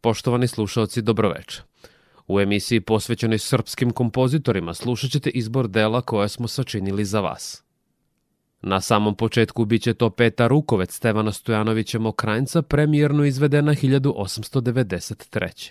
Poštovani 0.00 0.48
slušalci, 0.48 1.02
dobroveče. 1.02 1.62
U 2.26 2.40
emisiji 2.40 2.80
posvećenoj 2.80 3.38
srpskim 3.38 3.90
kompozitorima 3.90 4.74
slušat 4.74 5.10
ćete 5.10 5.30
izbor 5.30 5.68
dela 5.68 6.02
koje 6.02 6.28
smo 6.28 6.48
sačinili 6.48 7.04
za 7.04 7.20
vas. 7.20 7.64
Na 8.62 8.80
samom 8.80 9.16
početku 9.16 9.64
biće 9.64 9.94
to 9.94 10.10
Peta 10.10 10.46
Rukovec 10.46 10.96
Stevana 10.96 11.32
Stojanovića 11.32 11.98
Mokrajnca, 11.98 12.62
premijerno 12.62 13.24
izvedena 13.24 13.72
1893. 13.72 15.70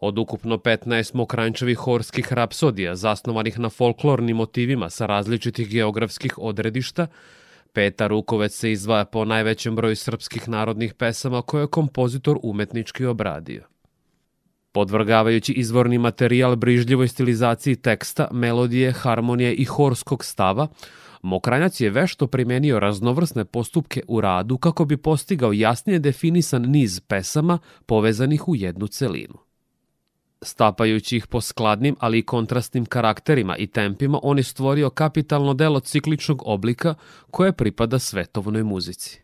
Od 0.00 0.18
ukupno 0.18 0.56
15 0.56 1.14
Mokranjčevih 1.14 1.78
horskih 1.78 2.32
rapsodija, 2.32 2.96
zasnovanih 2.96 3.58
na 3.58 3.70
folklornim 3.70 4.36
motivima 4.36 4.90
sa 4.90 5.06
različitih 5.06 5.68
geografskih 5.68 6.38
odredišta, 6.38 7.06
Peta 7.76 8.06
Rukovec 8.06 8.54
se 8.54 8.72
izdvaja 8.72 9.04
po 9.04 9.24
najvećem 9.24 9.76
broju 9.76 9.96
srpskih 9.96 10.48
narodnih 10.48 10.94
pesama 10.94 11.42
koje 11.42 11.62
je 11.62 11.66
kompozitor 11.66 12.38
umetnički 12.42 13.04
obradio. 13.04 13.64
Podvrgavajući 14.72 15.52
izvorni 15.52 15.98
materijal 15.98 16.56
brižljivoj 16.56 17.08
stilizaciji 17.08 17.76
teksta, 17.76 18.28
melodije, 18.32 18.92
harmonije 18.92 19.54
i 19.54 19.64
horskog 19.64 20.24
stava, 20.24 20.68
Mokranjac 21.22 21.80
je 21.80 21.90
vešto 21.90 22.26
primenio 22.26 22.80
raznovrsne 22.80 23.44
postupke 23.44 24.02
u 24.08 24.20
radu 24.20 24.58
kako 24.58 24.84
bi 24.84 24.96
postigao 24.96 25.52
jasnije 25.52 25.98
definisan 25.98 26.62
niz 26.62 27.00
pesama 27.00 27.58
povezanih 27.86 28.48
u 28.48 28.56
jednu 28.56 28.86
celinu. 28.86 29.45
Stapajući 30.46 31.16
ih 31.16 31.26
po 31.26 31.40
skladnim, 31.40 31.96
ali 32.00 32.18
i 32.18 32.22
kontrastnim 32.22 32.84
karakterima 32.84 33.56
i 33.56 33.66
tempima, 33.66 34.20
on 34.22 34.38
je 34.38 34.44
stvorio 34.44 34.90
kapitalno 34.90 35.54
delo 35.54 35.80
cikličnog 35.80 36.42
oblika 36.44 36.94
koje 37.30 37.52
pripada 37.52 37.98
svetovnoj 37.98 38.62
muzici. 38.62 39.20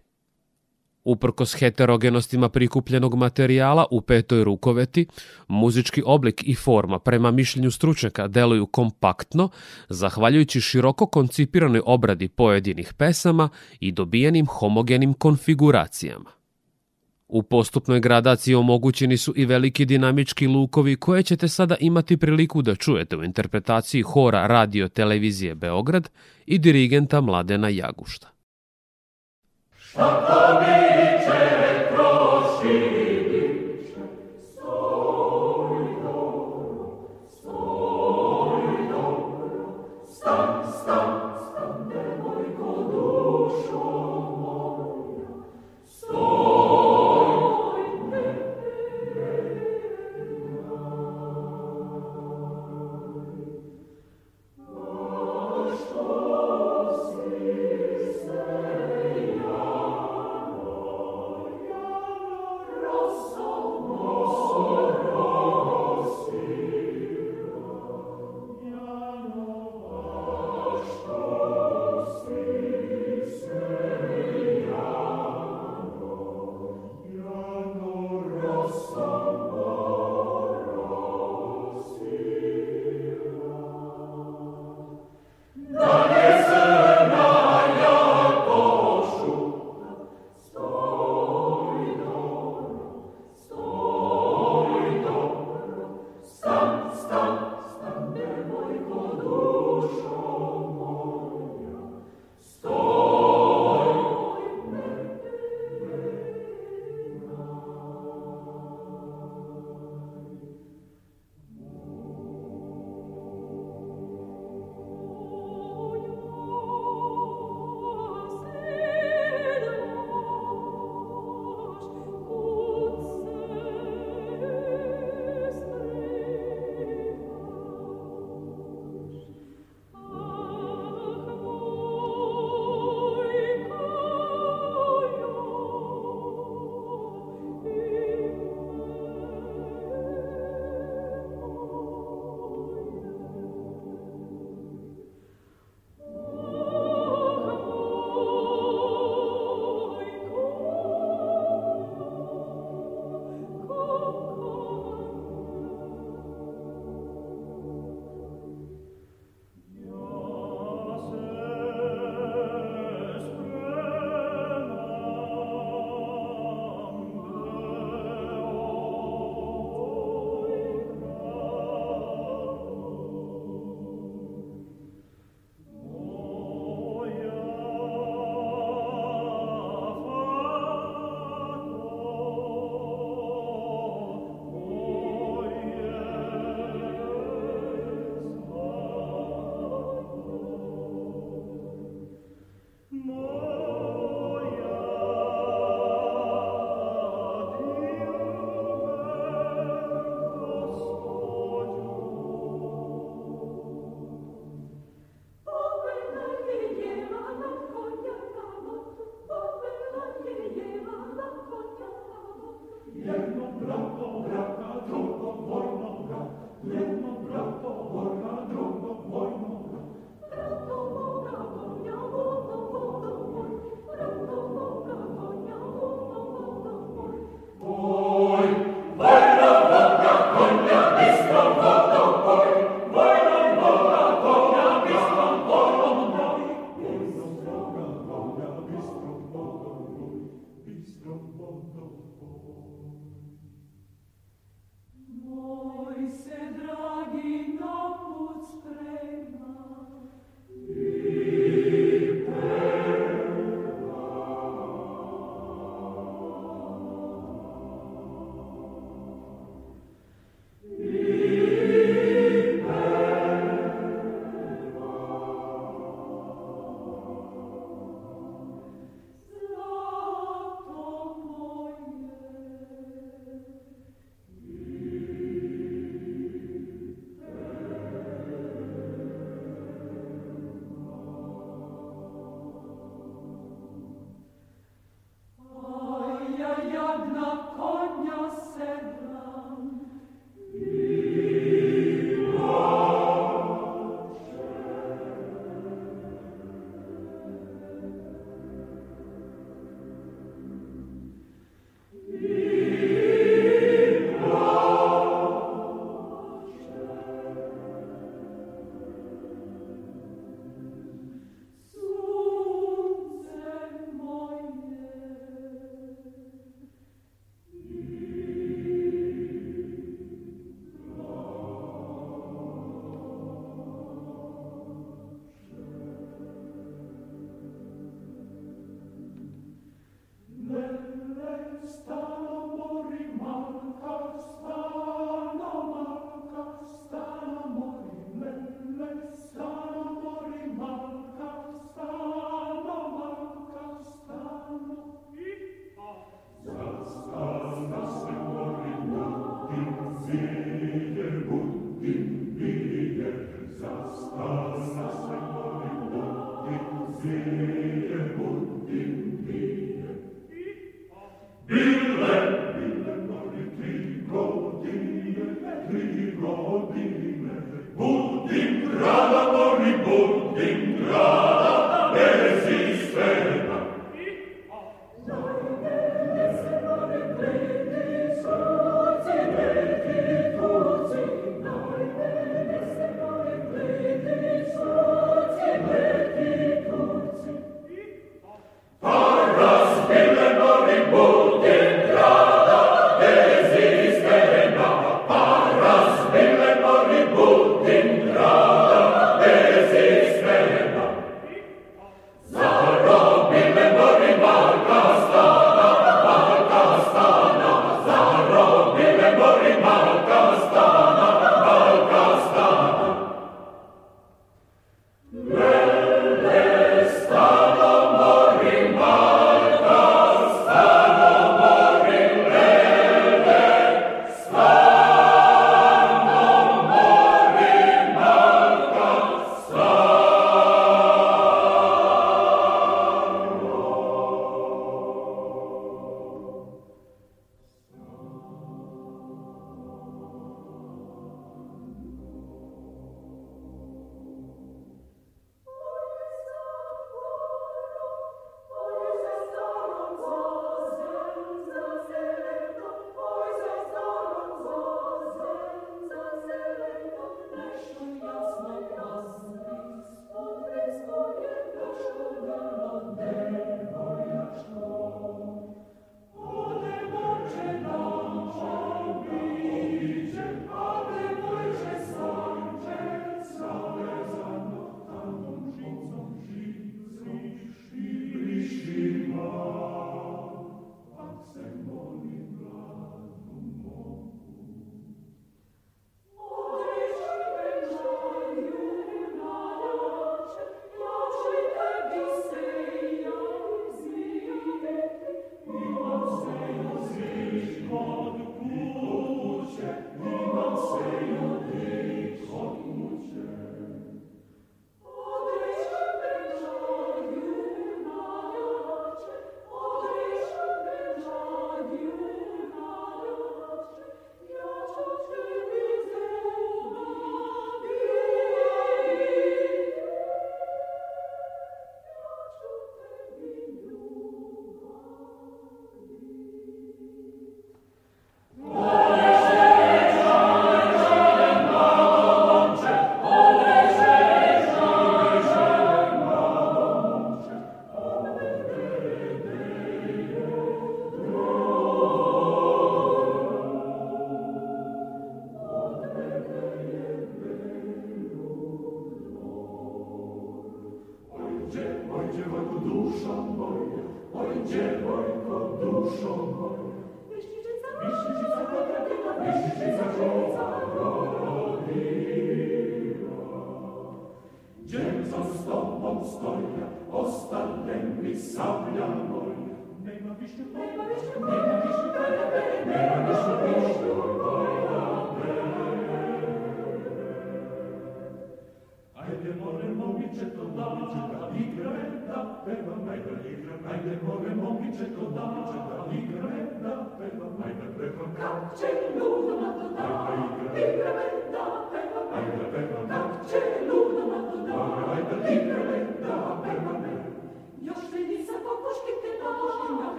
Uprkos 1.05 1.55
heterogenostima 1.55 2.48
prikupljenog 2.48 3.14
materijala 3.14 3.87
u 3.91 4.01
petoj 4.01 4.45
rukoveti, 4.45 5.06
muzički 5.48 6.03
oblik 6.06 6.42
i 6.47 6.55
forma 6.55 6.98
prema 6.98 7.31
mišljenju 7.31 7.70
stručnjaka 7.70 8.29
deluju 8.29 8.67
kompaktno, 8.67 9.48
zahvaljujući 9.89 10.61
široko 10.61 11.07
koncipiranoj 11.07 11.83
obradi 11.86 12.29
pojedinih 12.29 12.95
pesama 12.95 13.48
i 13.81 13.92
dobijenim 13.92 14.47
homogenim 14.47 15.14
konfiguracijama. 15.14 16.42
U 17.35 17.43
postupnoj 17.43 18.01
gradaciji 18.01 18.55
omogućeni 18.55 19.17
su 19.17 19.33
i 19.37 19.45
veliki 19.45 19.85
dinamički 19.85 20.47
lukovi 20.47 20.97
koje 20.97 21.23
ćete 21.23 21.49
sada 21.49 21.77
imati 21.81 22.17
priliku 22.17 22.63
da 22.63 22.75
čujete 22.75 23.17
u 23.17 23.25
interpretaciji 23.25 24.03
hora 24.03 24.47
radio 24.47 24.89
televizije 24.89 25.55
Beograd 25.55 26.09
i 26.47 26.59
dirigenta 26.59 27.21
Mladena 27.21 27.69
Jagušta. 27.69 28.29
Šta 29.77 30.59
biće 30.61 31.12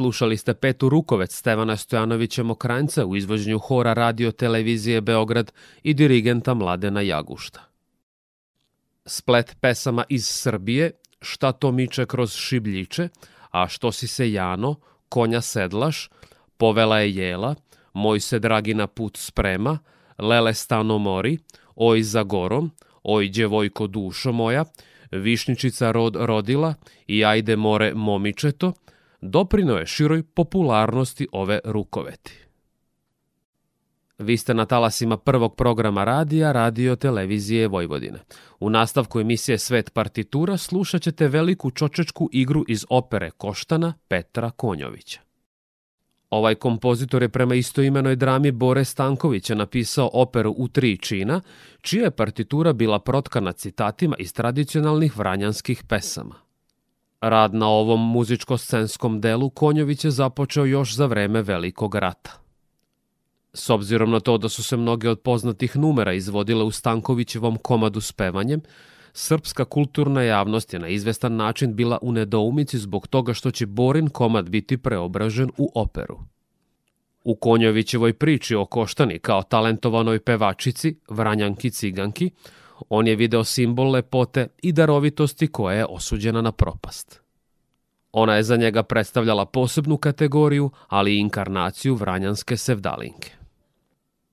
Slušali 0.00 0.36
ste 0.36 0.54
Petu 0.54 0.88
Rukovec 0.88 1.34
Stevana 1.34 1.76
Stojanovića 1.76 2.42
Mokranjca 2.42 3.06
u 3.06 3.16
izvođenju 3.16 3.58
hora 3.58 3.94
radio 3.94 4.32
televizije 4.32 5.00
Beograd 5.00 5.52
i 5.82 5.94
dirigenta 5.94 6.54
Mladena 6.54 7.00
Jagušta. 7.00 7.69
Splet 9.06 9.56
pesama 9.60 10.04
iz 10.08 10.26
Srbije, 10.26 10.90
Šta 11.22 11.52
to 11.52 11.72
miče 11.72 12.06
kroz 12.06 12.34
šibljiče, 12.34 13.08
A 13.50 13.68
što 13.68 13.92
si 13.92 14.08
se 14.08 14.32
Jano, 14.32 14.74
konja 15.08 15.40
sedlaš, 15.40 16.10
Povela 16.56 16.98
je 16.98 17.14
jela, 17.14 17.54
Moj 17.92 18.20
se 18.20 18.38
dragi 18.38 18.74
na 18.74 18.86
put 18.86 19.16
sprema, 19.16 19.78
Lele 20.18 20.54
stano 20.54 20.98
mori, 20.98 21.38
Oj 21.74 22.02
za 22.02 22.22
gorom, 22.22 22.70
Oj 23.02 23.28
djevojko 23.28 23.86
dušo 23.86 24.32
moja, 24.32 24.64
Višničica 25.10 25.90
rod 25.90 26.16
rodila 26.16 26.74
i 27.06 27.24
ajde 27.24 27.56
more 27.56 27.94
momičeto, 27.94 28.72
doprino 29.20 29.76
je 29.76 29.86
široj 29.86 30.22
popularnosti 30.22 31.28
ove 31.32 31.60
rukoveti. 31.64 32.49
Vi 34.20 34.36
ste 34.36 34.54
na 34.54 34.64
talasima 34.64 35.16
prvog 35.16 35.54
programa 35.56 36.04
radija 36.04 36.52
Radio 36.52 36.96
Televizije 36.96 37.68
Vojvodine. 37.68 38.18
U 38.60 38.70
nastavku 38.70 39.20
emisije 39.20 39.58
Svet 39.58 39.92
partitura 39.92 40.56
slušat 40.56 41.02
ćete 41.02 41.28
veliku 41.28 41.70
čočečku 41.70 42.28
igru 42.32 42.64
iz 42.68 42.86
opere 42.88 43.30
Koštana 43.30 43.94
Petra 44.08 44.50
Konjovića. 44.50 45.20
Ovaj 46.30 46.54
kompozitor 46.54 47.22
je 47.22 47.28
prema 47.28 47.54
istoimenoj 47.54 48.16
drami 48.16 48.50
Bore 48.50 48.84
Stankovića 48.84 49.54
napisao 49.54 50.10
operu 50.12 50.54
u 50.58 50.68
tri 50.68 50.98
čina, 50.98 51.40
čija 51.80 52.04
je 52.04 52.10
partitura 52.10 52.72
bila 52.72 52.98
protkana 52.98 53.52
citatima 53.52 54.16
iz 54.18 54.32
tradicionalnih 54.32 55.18
vranjanskih 55.18 55.84
pesama. 55.88 56.34
Rad 57.20 57.54
na 57.54 57.68
ovom 57.68 58.12
muzičko-scenskom 58.12 59.20
delu 59.20 59.50
Konjović 59.50 60.04
je 60.04 60.10
započeo 60.10 60.64
još 60.64 60.94
za 60.94 61.06
vreme 61.06 61.42
Velikog 61.42 61.94
rata. 61.94 62.49
S 63.54 63.70
obzirom 63.70 64.10
na 64.10 64.20
to 64.20 64.38
da 64.38 64.48
su 64.48 64.62
se 64.62 64.76
mnoge 64.76 65.08
od 65.08 65.20
poznatih 65.20 65.76
numera 65.76 66.12
izvodile 66.12 66.64
u 66.64 66.70
Stankovićevom 66.70 67.56
komadu 67.56 68.00
s 68.00 68.12
pevanjem, 68.12 68.60
srpska 69.12 69.64
kulturna 69.64 70.22
javnost 70.22 70.72
je 70.72 70.78
na 70.78 70.88
izvestan 70.88 71.36
način 71.36 71.74
bila 71.76 71.98
u 72.02 72.12
nedoumici 72.12 72.78
zbog 72.78 73.06
toga 73.06 73.34
što 73.34 73.50
će 73.50 73.66
Borin 73.66 74.08
komad 74.08 74.48
biti 74.48 74.76
preobražen 74.76 75.50
u 75.58 75.72
operu. 75.74 76.18
U 77.24 77.34
Konjovićevoj 77.34 78.12
priči 78.12 78.54
o 78.54 78.66
Koštani 78.66 79.18
kao 79.18 79.42
talentovanoj 79.42 80.20
pevačici, 80.20 80.96
vranjanki 81.08 81.70
ciganki, 81.70 82.30
on 82.88 83.06
je 83.06 83.16
video 83.16 83.44
simbol 83.44 83.90
lepote 83.90 84.48
i 84.62 84.72
darovitosti 84.72 85.46
koja 85.46 85.76
je 85.76 85.86
osuđena 85.86 86.42
na 86.42 86.52
propast. 86.52 87.20
Ona 88.12 88.36
je 88.36 88.42
za 88.42 88.56
njega 88.56 88.82
predstavljala 88.82 89.46
posebnu 89.46 89.96
kategoriju, 89.96 90.70
ali 90.88 91.14
i 91.14 91.18
inkarnaciju 91.18 91.94
vranjanske 91.94 92.56
sevdalinke. 92.56 93.39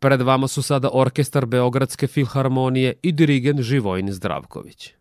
Pred 0.08 0.22
vama 0.22 0.48
su 0.48 0.62
sada 0.62 0.90
orkestar 0.94 1.46
Beogradske 1.46 2.08
filharmonije 2.08 2.94
i 3.02 3.12
dirigent 3.12 3.62
Živojin 3.62 4.12
Zdravković. 4.12 4.97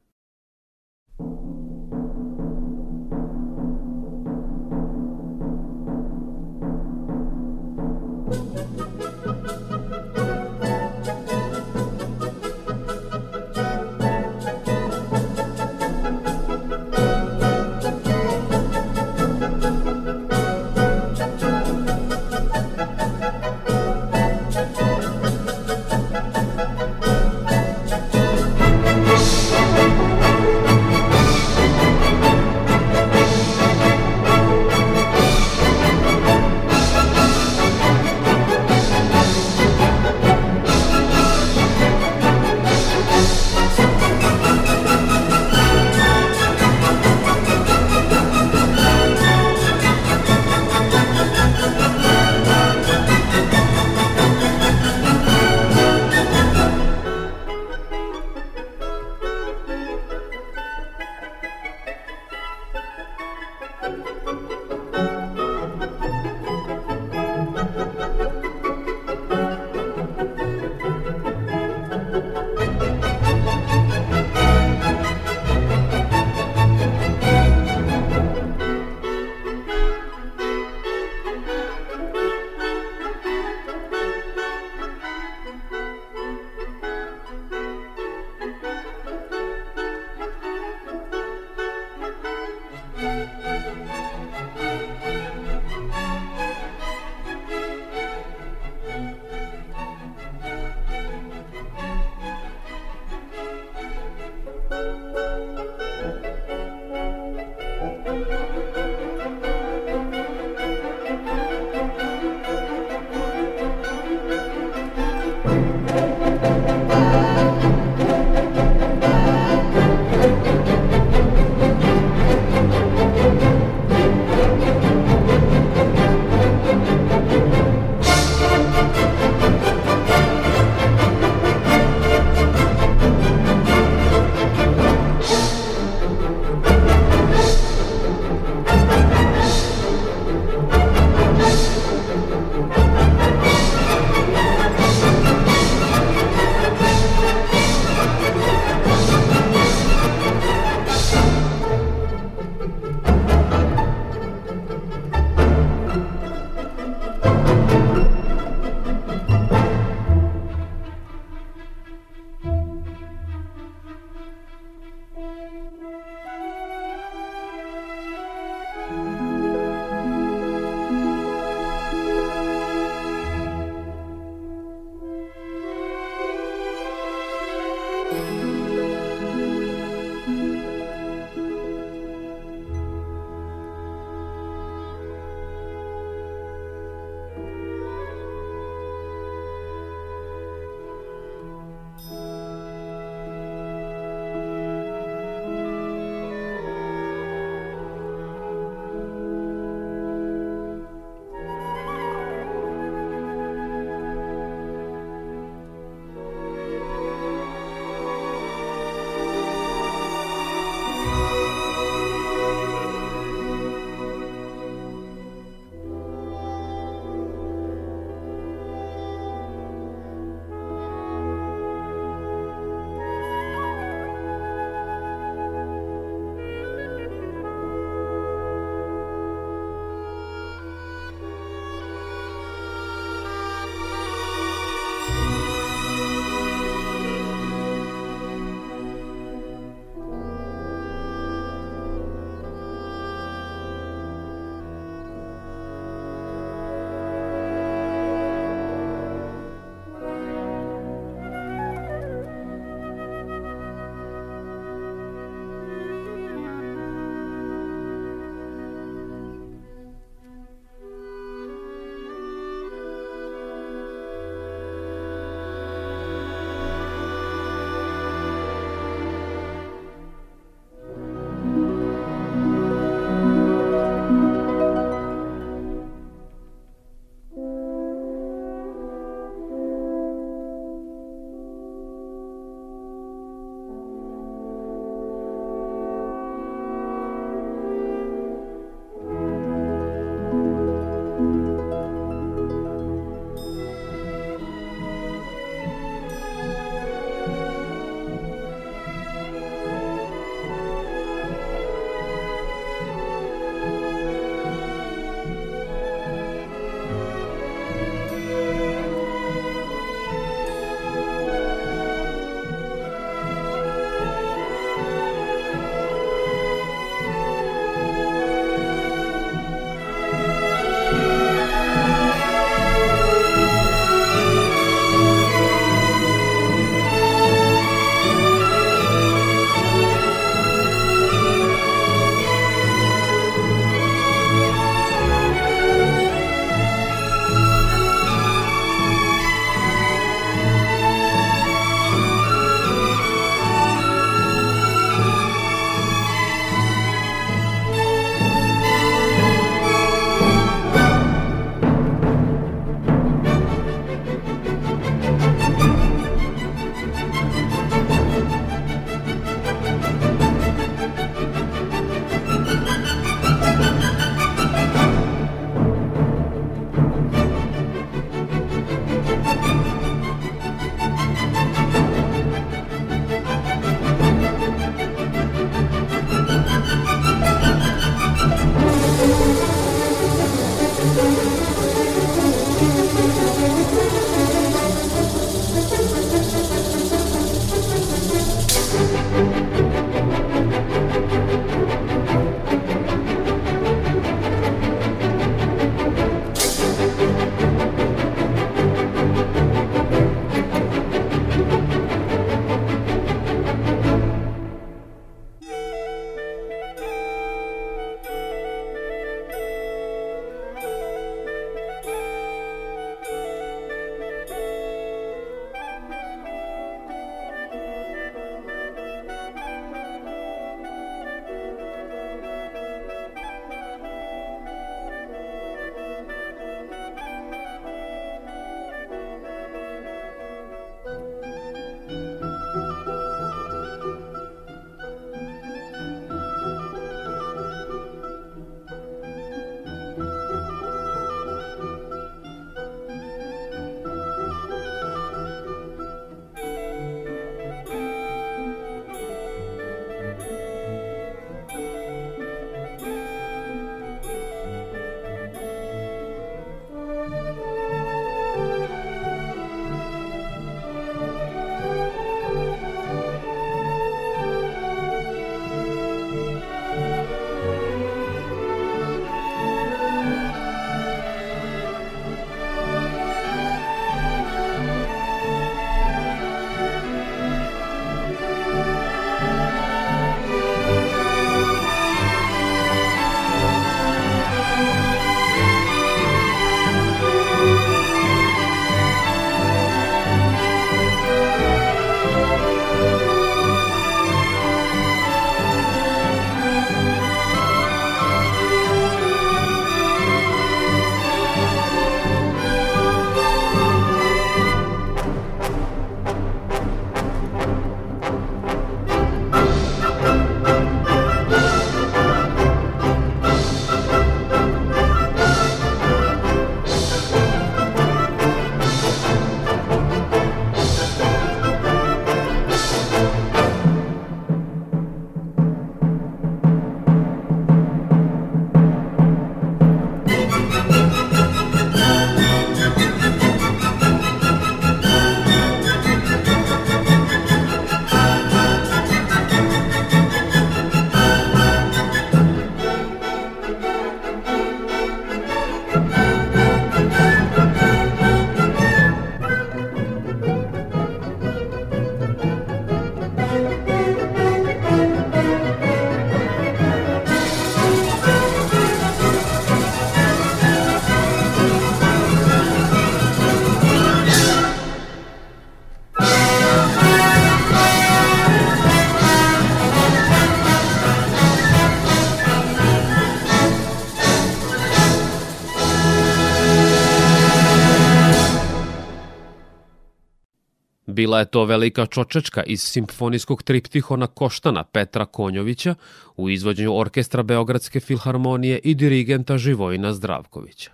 Bila 581.06 581.18
je 581.18 581.30
to 581.30 581.44
velika 581.44 581.86
čočečka 581.86 582.42
iz 582.42 582.62
simfonijskog 582.62 583.42
triptihona 583.42 584.06
Koštana 584.06 584.64
Petra 584.64 585.04
Konjovića 585.04 585.74
u 586.16 586.30
izvođenju 586.30 586.78
orkestra 586.78 587.22
Beogradske 587.22 587.80
filharmonije 587.80 588.58
i 588.58 588.74
dirigenta 588.74 589.38
Živojina 589.38 589.92
Zdravkovića. 589.92 590.70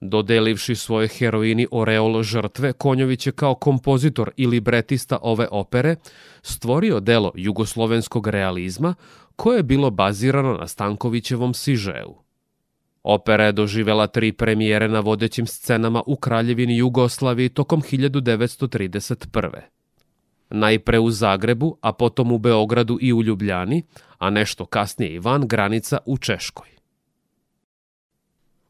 Dodelivši 0.00 0.74
svoje 0.74 1.08
heroini 1.08 1.66
oreol 1.70 2.22
žrtve, 2.22 2.72
Konjović 2.72 3.26
je 3.26 3.32
kao 3.32 3.54
kompozitor 3.54 4.30
i 4.36 4.46
libretista 4.46 5.18
ove 5.22 5.48
opere 5.50 5.96
stvorio 6.42 7.00
delo 7.00 7.32
jugoslovenskog 7.34 8.26
realizma 8.26 8.94
koje 9.36 9.56
je 9.56 9.62
bilo 9.62 9.90
bazirano 9.90 10.52
na 10.52 10.66
Stankovićevom 10.66 11.54
sižeu. 11.54 12.23
Opera 13.04 13.44
je 13.44 13.52
doživela 13.52 14.06
tri 14.06 14.32
premijere 14.32 14.88
na 14.88 15.00
vodećim 15.00 15.46
scenama 15.46 16.02
u 16.06 16.16
Kraljevini 16.16 16.76
Jugoslaviji 16.76 17.48
tokom 17.48 17.82
1931. 17.82 19.50
Najpre 20.50 20.98
u 20.98 21.10
Zagrebu, 21.10 21.78
a 21.80 21.92
potom 21.92 22.32
u 22.32 22.38
Beogradu 22.38 22.98
i 23.00 23.12
u 23.12 23.22
Ljubljani, 23.22 23.82
a 24.18 24.30
nešto 24.30 24.66
kasnije 24.66 25.14
i 25.14 25.18
van 25.18 25.48
granica 25.48 25.98
u 26.06 26.18
Češkoj. 26.18 26.68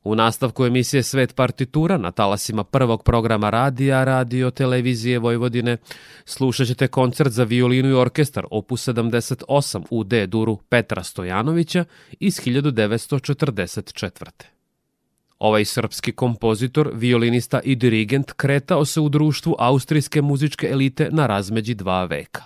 U 0.05 0.15
nastavku 0.15 0.65
emisije 0.65 1.03
Svet 1.03 1.35
partitura 1.35 1.99
na 1.99 2.11
talasima 2.11 2.65
prvog 2.65 3.03
programa 3.03 3.51
radija, 3.51 4.05
radio, 4.05 4.51
televizije 4.51 5.19
Vojvodine 5.19 5.77
slušat 6.25 6.67
ćete 6.67 6.89
koncert 6.89 7.31
za 7.31 7.45
violinu 7.45 7.89
i 7.89 7.95
orkestar 7.95 8.47
opus 8.51 8.89
78 8.89 9.85
u 9.91 10.05
D 10.05 10.27
duru 10.27 10.57
Petra 10.69 11.03
Stojanovića 11.03 11.85
iz 12.21 12.41
1944. 12.41 14.31
Ovaj 15.39 15.65
srpski 15.65 16.13
kompozitor, 16.13 16.91
violinista 16.95 17.61
i 17.61 17.75
dirigent 17.75 18.33
kretao 18.33 18.85
se 18.85 19.01
u 19.01 19.09
društvu 19.09 19.57
austrijske 19.59 20.23
muzičke 20.23 20.69
elite 20.71 21.09
na 21.13 21.27
razmeđi 21.27 21.75
dva 21.75 22.05
veka. 22.05 22.43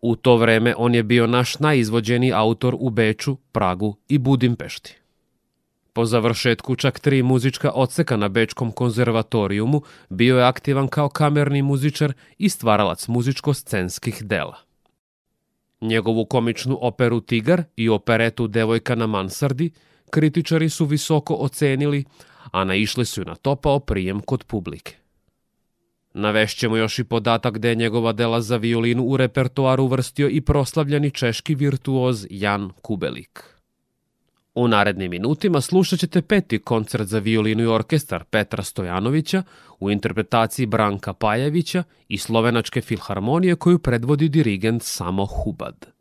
U 0.00 0.16
to 0.16 0.36
vreme 0.36 0.74
on 0.76 0.94
je 0.94 1.02
bio 1.02 1.26
naš 1.26 1.58
najizvođeniji 1.58 2.32
autor 2.32 2.76
u 2.78 2.90
Beču, 2.90 3.36
Pragu 3.52 3.96
i 4.08 4.18
Budimpešti. 4.18 4.99
Po 5.92 6.04
završetku 6.04 6.76
čak 6.76 7.00
tri 7.00 7.22
muzička 7.22 7.70
odseka 7.70 8.16
na 8.16 8.28
Bečkom 8.28 8.72
konzervatorijumu 8.72 9.82
bio 10.08 10.38
je 10.38 10.44
aktivan 10.44 10.88
kao 10.88 11.08
kamerni 11.08 11.62
muzičar 11.62 12.12
i 12.38 12.48
stvaralac 12.48 13.06
muzičko-scenskih 13.08 14.22
dela. 14.22 14.56
Njegovu 15.80 16.24
komičnu 16.24 16.78
operu 16.80 17.20
Tigar 17.20 17.62
i 17.76 17.88
operetu 17.88 18.46
Devojka 18.46 18.94
na 18.94 19.06
mansardi 19.06 19.70
kritičari 20.10 20.68
su 20.68 20.84
visoko 20.84 21.34
ocenili, 21.34 22.04
a 22.50 22.64
naišli 22.64 23.04
su 23.04 23.24
na 23.24 23.34
topao 23.34 23.80
prijem 23.80 24.20
kod 24.20 24.44
publike. 24.44 24.96
Navešćemo 26.14 26.76
još 26.76 26.98
i 26.98 27.04
podatak 27.04 27.58
da 27.58 27.68
je 27.68 27.74
njegova 27.74 28.12
dela 28.12 28.40
za 28.40 28.56
violinu 28.56 29.04
u 29.04 29.16
repertoaru 29.16 29.84
uvrstio 29.84 30.28
i 30.28 30.40
proslavljeni 30.40 31.10
češki 31.10 31.54
virtuoz 31.54 32.26
Jan 32.30 32.70
Kubelik. 32.82 33.59
U 34.54 34.68
narednim 34.68 35.10
minutima 35.10 35.60
slušat 35.60 35.98
ćete 35.98 36.22
peti 36.22 36.58
koncert 36.58 37.04
za 37.04 37.18
violinu 37.18 37.62
i 37.62 37.66
orkestar 37.66 38.24
Petra 38.24 38.62
Stojanovića 38.62 39.42
u 39.80 39.90
interpretaciji 39.90 40.66
Branka 40.66 41.12
Pajevića 41.12 41.82
i 42.08 42.18
Slovenačke 42.18 42.80
filharmonije 42.80 43.56
koju 43.56 43.78
predvodi 43.78 44.28
dirigent 44.28 44.82
Samo 44.82 45.26
Hubad. 45.26 45.99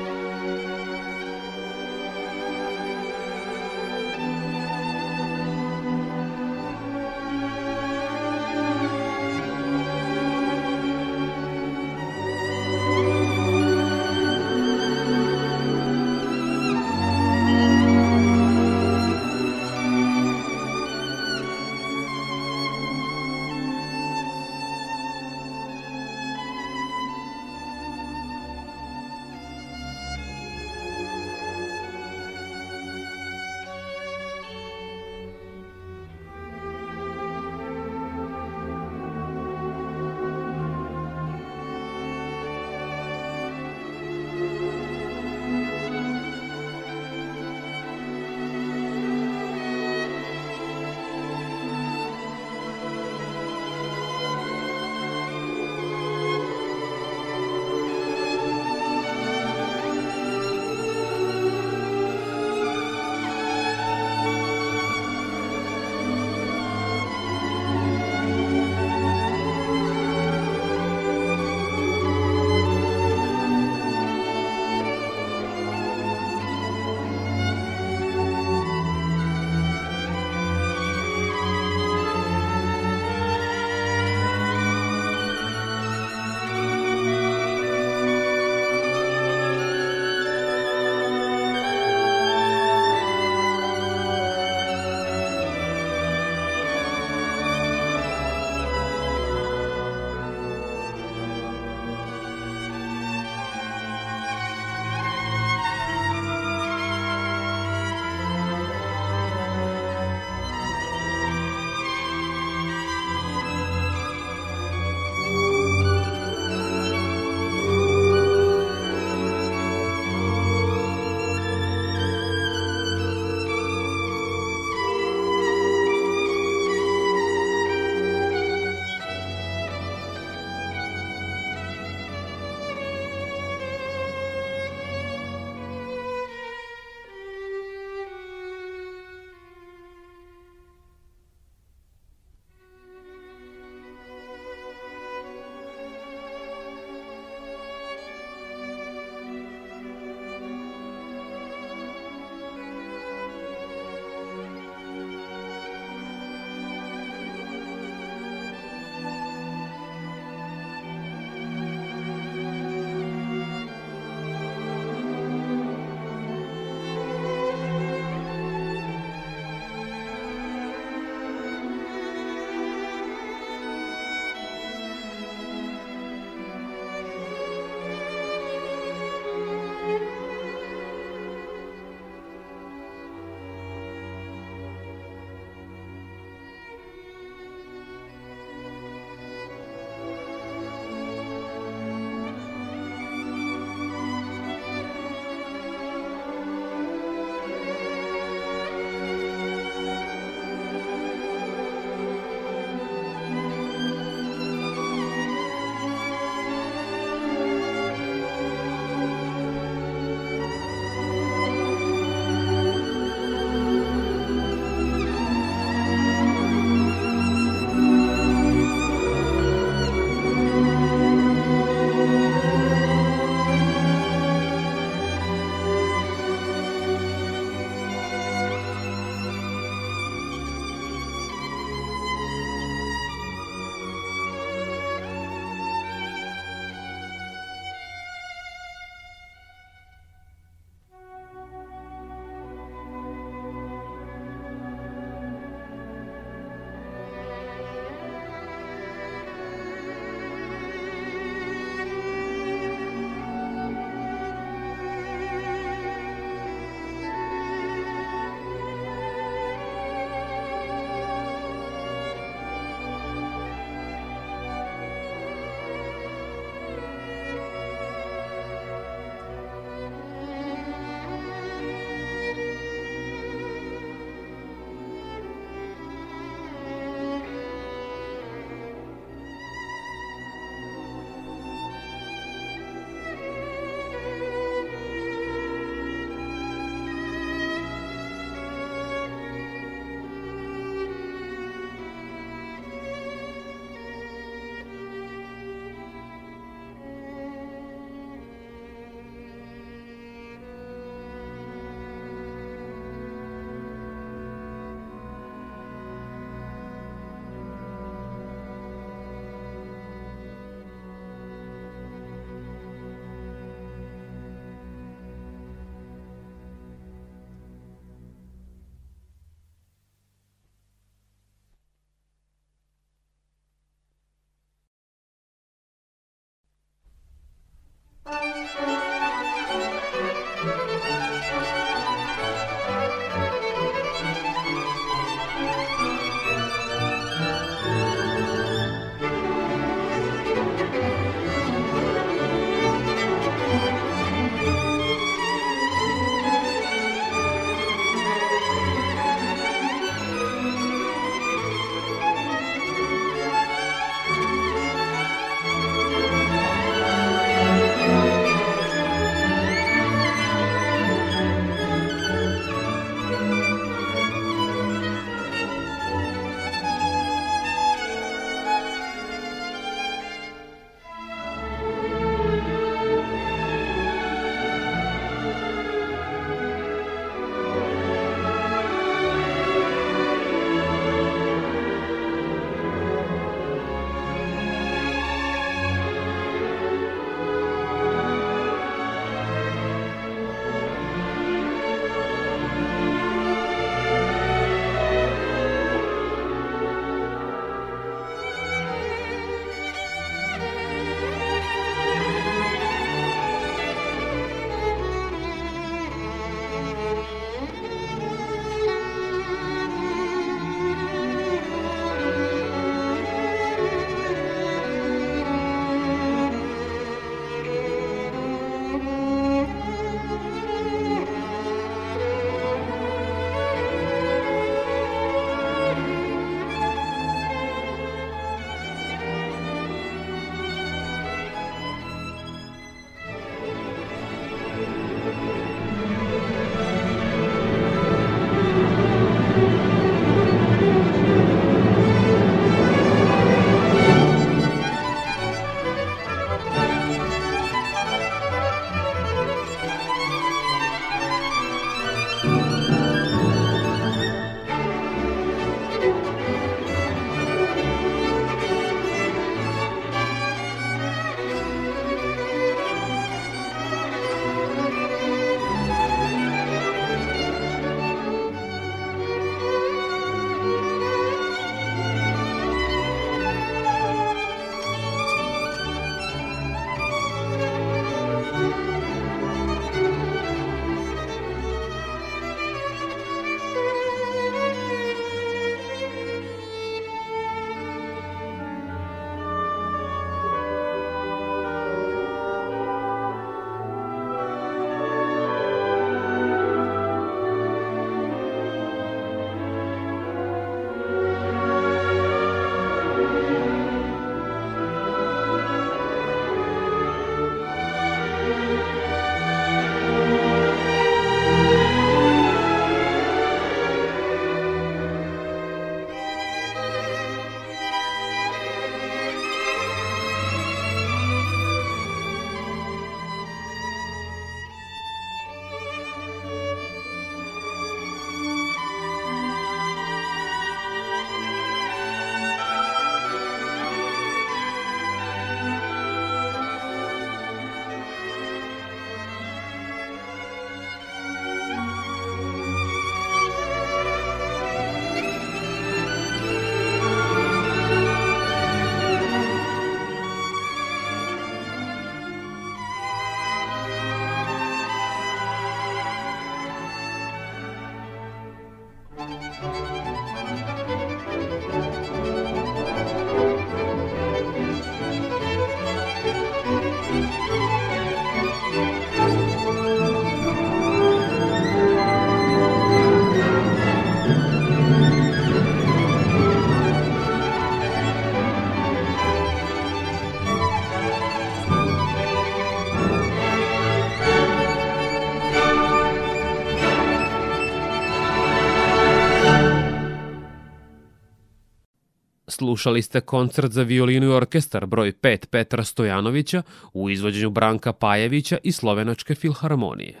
Slušali 592.56 592.82
ste 592.82 593.00
koncert 593.00 593.52
za 593.52 593.62
violinu 593.62 594.06
i 594.06 594.14
orkestar 594.14 594.66
broj 594.66 594.92
5 594.92 595.26
Petra 595.26 595.64
Stojanovića 595.64 596.42
u 596.72 596.90
izvođenju 596.90 597.30
Branka 597.30 597.72
Pajevića 597.72 598.38
i 598.42 598.52
Slovenačke 598.52 599.14
filharmonije. 599.14 600.00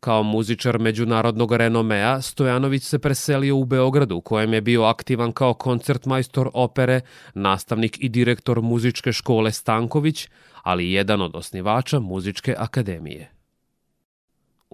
Kao 0.00 0.22
muzičar 0.22 0.78
međunarodnog 0.78 1.52
renomea, 1.52 2.20
Stojanović 2.20 2.82
se 2.82 2.98
preselio 2.98 3.56
u 3.56 3.64
Beogradu, 3.64 4.16
u 4.16 4.20
kojem 4.20 4.54
je 4.54 4.60
bio 4.60 4.82
aktivan 4.82 5.32
kao 5.32 5.54
koncertmajstor 5.54 6.50
opere, 6.54 7.00
nastavnik 7.34 7.96
i 8.00 8.08
direktor 8.08 8.60
muzičke 8.60 9.12
škole 9.12 9.52
Stanković, 9.52 10.28
ali 10.62 10.92
jedan 10.92 11.22
od 11.22 11.36
osnivača 11.36 11.98
Muzičke 11.98 12.54
akademije. 12.58 13.33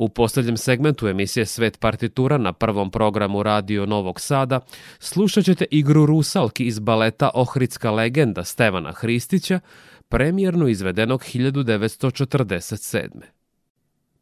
U 0.00 0.08
poslednjem 0.08 0.56
segmentu 0.56 1.08
emisije 1.08 1.46
Svet 1.46 1.80
partitura 1.80 2.38
na 2.38 2.52
prvom 2.52 2.90
programu 2.90 3.42
Radio 3.42 3.86
Novog 3.86 4.20
Sada 4.20 4.60
slušat 4.98 5.44
ćete 5.44 5.64
igru 5.70 6.06
Rusalki 6.06 6.64
iz 6.64 6.78
baleta 6.78 7.30
Ohridska 7.34 7.90
legenda 7.90 8.44
Stevana 8.44 8.92
Hristića, 8.92 9.60
premijerno 10.08 10.68
izvedenog 10.68 11.20
1947. 11.20 13.08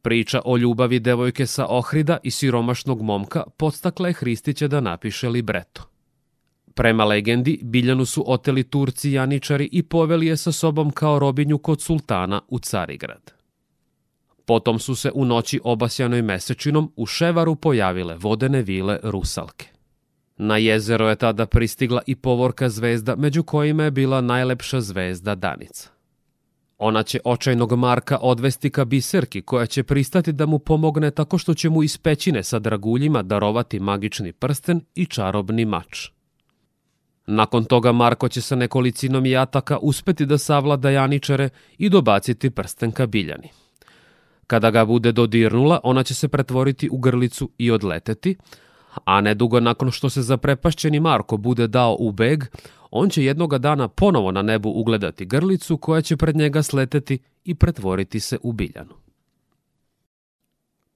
Priča 0.02 0.40
o 0.44 0.56
ljubavi 0.56 1.00
devojke 1.00 1.46
sa 1.46 1.66
Ohrida 1.66 2.18
i 2.22 2.30
siromašnog 2.30 3.02
momka 3.02 3.42
podstakla 3.56 4.08
je 4.08 4.14
Hristića 4.14 4.68
da 4.68 4.80
napiše 4.80 5.28
libreto. 5.28 5.82
Prema 6.74 7.04
legendi, 7.04 7.60
Biljanu 7.62 8.04
su 8.04 8.24
oteli 8.26 8.62
Turci 8.62 9.12
janičari 9.12 9.68
i 9.72 9.82
poveli 9.82 10.26
je 10.26 10.36
sa 10.36 10.52
sobom 10.52 10.90
kao 10.90 11.18
robinju 11.18 11.58
kod 11.58 11.80
sultana 11.80 12.40
u 12.48 12.58
Carigrad. 12.58 13.37
Potom 14.48 14.78
su 14.78 14.94
se 14.94 15.10
u 15.14 15.24
noći 15.24 15.60
obasjanoj 15.64 16.22
mesečinom 16.22 16.92
u 16.96 17.06
Ševaru 17.06 17.56
pojavile 17.56 18.16
vodene 18.16 18.62
vile 18.62 18.98
Rusalke. 19.02 19.66
Na 20.36 20.56
jezero 20.56 21.08
je 21.08 21.16
tada 21.16 21.46
pristigla 21.46 22.02
i 22.06 22.14
povorka 22.14 22.68
zvezda, 22.68 23.16
među 23.16 23.42
kojima 23.42 23.84
je 23.84 23.90
bila 23.90 24.20
najlepša 24.20 24.80
zvezda 24.80 25.34
Danica. 25.34 25.90
Ona 26.78 27.02
će 27.02 27.20
očajnog 27.24 27.72
Marka 27.72 28.18
odvesti 28.20 28.70
ka 28.70 28.84
biserki 28.84 29.42
koja 29.42 29.66
će 29.66 29.82
pristati 29.82 30.32
da 30.32 30.46
mu 30.46 30.58
pomogne 30.58 31.10
tako 31.10 31.38
što 31.38 31.54
će 31.54 31.70
mu 31.70 31.82
iz 31.82 31.98
pećine 31.98 32.42
sa 32.42 32.58
draguljima 32.58 33.22
darovati 33.22 33.80
magični 33.80 34.32
prsten 34.32 34.80
i 34.94 35.06
čarobni 35.06 35.64
mač. 35.64 36.08
Nakon 37.26 37.64
toga 37.64 37.92
Marko 37.92 38.28
će 38.28 38.40
sa 38.40 38.56
nekolicinom 38.56 39.26
jataka 39.26 39.78
uspeti 39.78 40.26
da 40.26 40.38
savlada 40.38 40.90
janičare 40.90 41.48
i 41.78 41.88
dobaciti 41.88 42.50
prsten 42.50 42.92
ka 42.92 43.06
Biljani. 43.06 43.48
Kada 44.48 44.70
ga 44.70 44.84
bude 44.84 45.12
dodirnula, 45.12 45.80
ona 45.84 46.02
će 46.02 46.14
se 46.14 46.28
pretvoriti 46.28 46.88
u 46.92 46.98
grlicu 46.98 47.50
i 47.58 47.70
odleteti, 47.70 48.36
a 49.04 49.20
nedugo 49.20 49.60
nakon 49.60 49.90
što 49.90 50.10
se 50.10 50.22
zaprepašćeni 50.22 51.00
Marko 51.00 51.36
bude 51.36 51.66
dao 51.66 51.96
u 52.00 52.12
beg, 52.12 52.44
on 52.90 53.10
će 53.10 53.24
jednoga 53.24 53.58
dana 53.58 53.88
ponovo 53.88 54.32
na 54.32 54.42
nebu 54.42 54.70
ugledati 54.70 55.26
grlicu 55.26 55.76
koja 55.76 56.02
će 56.02 56.16
pred 56.16 56.36
njega 56.36 56.62
sleteti 56.62 57.18
i 57.44 57.54
pretvoriti 57.54 58.20
se 58.20 58.38
u 58.42 58.52
biljanu. 58.52 58.94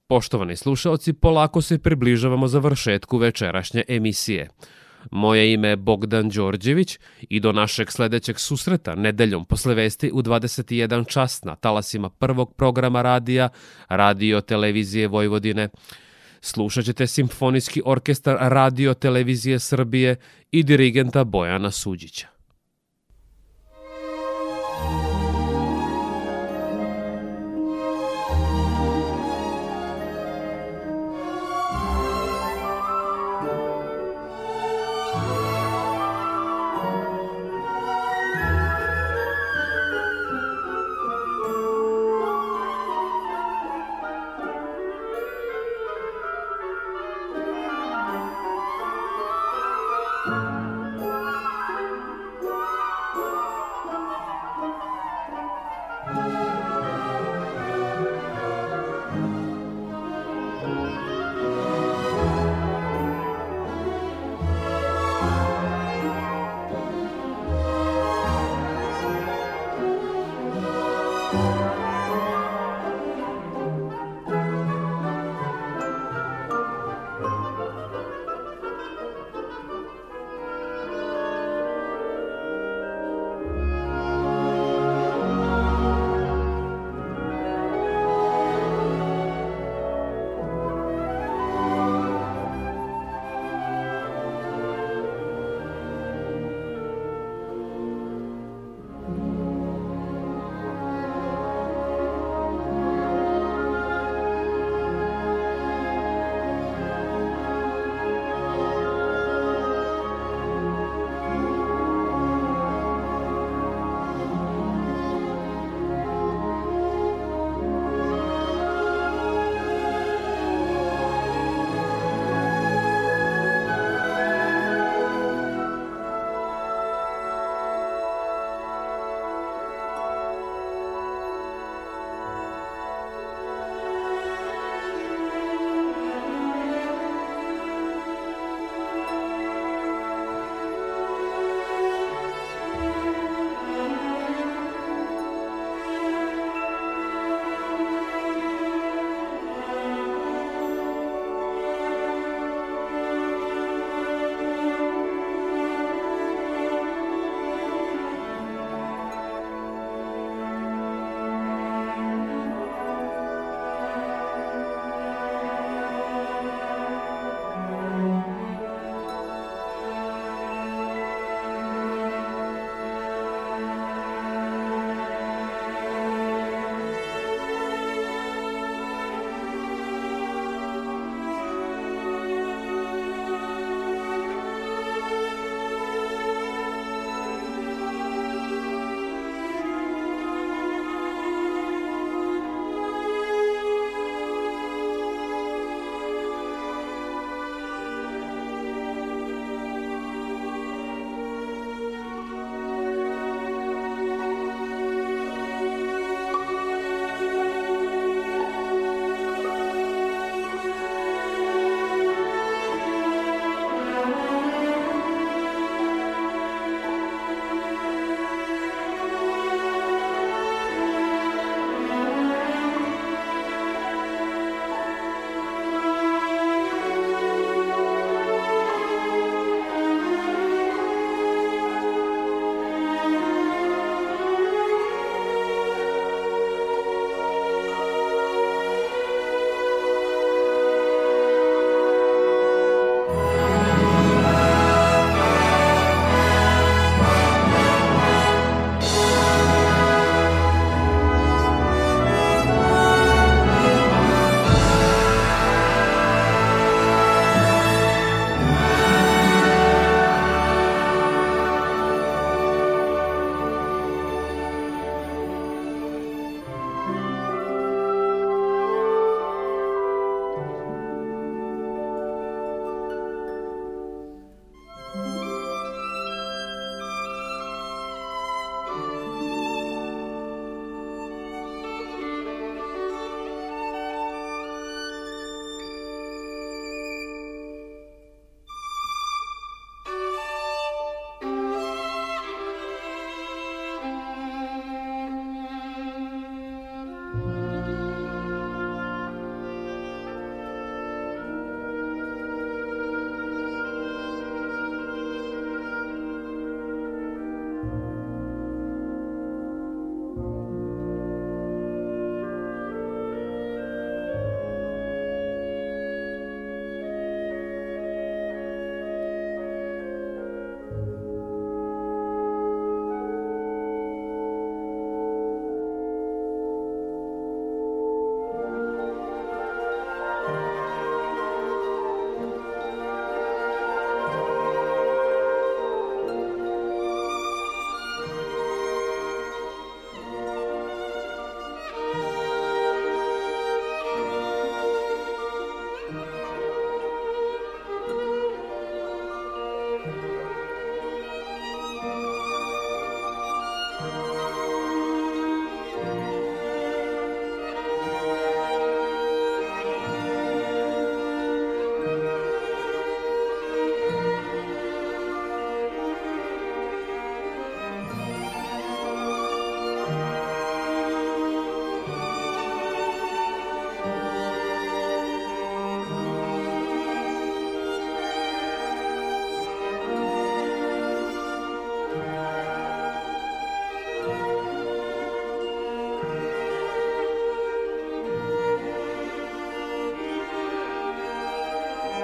Poštovani 0.07 0.57
slušaoci, 0.57 1.12
polako 1.12 1.61
se 1.61 1.78
približavamo 1.78 2.48
završetku 2.48 3.18
večerašnje 3.18 3.84
emisije– 3.88 4.48
Moje 5.11 5.53
ime 5.53 5.68
je 5.68 5.76
Bogdan 5.76 6.28
Đorđević 6.28 6.98
i 7.20 7.40
do 7.40 7.53
našeg 7.53 7.90
sledećeg 7.90 8.38
susreta 8.38 8.94
nedeljom 8.94 9.44
posle 9.44 9.74
vesti 9.74 10.11
u 10.12 10.22
21 10.22 11.09
čas 11.09 11.44
na 11.44 11.57
talasima 11.57 12.11
prvog 12.11 12.55
programa 12.55 13.03
radija 13.03 13.48
Radio 13.88 14.40
Televizije 14.40 15.09
Vojvodine. 15.09 15.68
Slušat 16.40 16.84
ćete 16.84 17.07
Simfonijski 17.07 17.82
orkestar 17.84 18.36
Radio 18.40 18.94
Televizije 18.94 19.59
Srbije 19.59 20.16
i 20.50 20.62
dirigenta 20.62 21.24
Bojana 21.24 21.70
Suđića. 21.70 22.26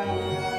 Música 0.07 0.58